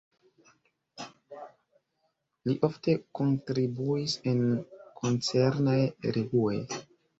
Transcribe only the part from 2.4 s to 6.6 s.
Li ofte kontribuis en koncernaj revuoj.